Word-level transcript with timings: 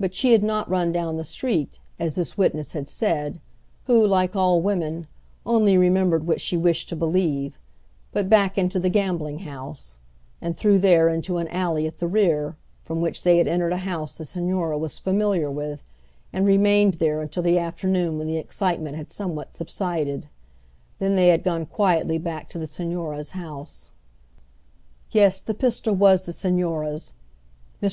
But 0.00 0.14
she 0.14 0.32
had 0.32 0.42
not 0.42 0.66
run 0.70 0.92
down 0.92 1.18
the 1.18 1.24
street, 1.24 1.78
as 1.98 2.14
this 2.14 2.38
witness 2.38 2.72
had 2.72 2.88
said, 2.88 3.38
who, 3.84 4.06
like 4.06 4.34
all 4.34 4.62
women, 4.62 5.08
only 5.44 5.76
remembered 5.76 6.26
what 6.26 6.40
she 6.40 6.56
wished 6.56 6.88
to 6.88 6.96
believe, 6.96 7.58
but 8.12 8.30
back 8.30 8.56
into 8.56 8.80
the 8.80 8.88
gambling 8.88 9.40
house, 9.40 9.98
and 10.40 10.56
through 10.56 10.78
there 10.78 11.10
into 11.10 11.36
an 11.36 11.48
alley 11.48 11.86
at 11.86 11.98
the 11.98 12.08
rear, 12.08 12.56
from 12.82 13.02
which 13.02 13.24
they 13.24 13.38
entered 13.40 13.74
a 13.74 13.84
house 13.84 14.16
the 14.16 14.24
Señora 14.24 14.78
was 14.80 14.98
familiar 14.98 15.50
with, 15.50 15.82
and 16.32 16.46
remained 16.46 16.94
there 16.94 17.20
until 17.20 17.42
the 17.42 17.58
afternoon 17.58 18.16
when 18.16 18.26
the 18.28 18.38
excitement 18.38 18.96
had 18.96 19.12
somewhat 19.12 19.52
subsided. 19.54 20.30
Then 20.98 21.14
they 21.14 21.28
had 21.28 21.44
gone 21.44 21.66
quietly 21.66 22.16
back 22.16 22.48
to 22.48 22.58
the 22.58 22.64
Señora's 22.64 23.32
house. 23.32 23.90
Yes, 25.10 25.42
the 25.42 25.52
pistol 25.52 25.94
was 25.94 26.24
the 26.24 26.32
Señora's. 26.32 27.12
Mr. 27.82 27.90